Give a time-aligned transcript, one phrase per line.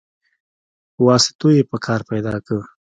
[0.93, 2.57] په واسطو يې کار پيدا که.